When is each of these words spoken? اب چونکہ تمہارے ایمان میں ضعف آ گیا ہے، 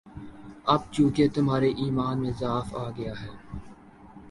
اب 0.65 0.81
چونکہ 0.91 1.27
تمہارے 1.33 1.69
ایمان 1.77 2.21
میں 2.21 2.31
ضعف 2.39 2.75
آ 2.75 2.89
گیا 2.97 3.13
ہے، 3.21 3.31